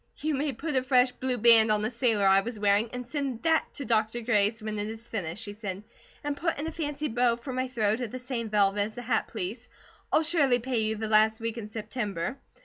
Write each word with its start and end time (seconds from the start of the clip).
"You 0.17 0.33
may 0.33 0.51
put 0.51 0.75
a 0.75 0.81
fresh 0.81 1.11
blue 1.11 1.37
band 1.37 1.71
on 1.71 1.83
the 1.83 1.91
sailor 1.91 2.25
I 2.25 2.39
was 2.39 2.57
wearing, 2.57 2.89
and 2.91 3.07
send 3.07 3.43
that 3.43 3.71
to 3.75 3.85
Dr. 3.85 4.21
Gray's 4.21 4.59
when 4.63 4.79
it 4.79 4.87
is 4.87 5.07
finished," 5.07 5.43
she 5.43 5.53
said. 5.53 5.83
"And 6.23 6.35
put 6.35 6.57
in 6.59 6.65
a 6.65 6.71
fancy 6.71 7.07
bow, 7.07 7.35
for 7.35 7.53
my 7.53 7.67
throat, 7.67 8.01
of 8.01 8.09
the 8.09 8.17
same 8.17 8.49
velvet 8.49 8.81
as 8.81 8.95
the 8.95 9.03
hat, 9.03 9.27
please. 9.27 9.69
I'll 10.11 10.23
surely 10.23 10.57
pay 10.57 10.79
you 10.79 10.95
the 10.95 11.07
last 11.07 11.39
week 11.39 11.57
of 11.57 11.69
September. 11.69 12.39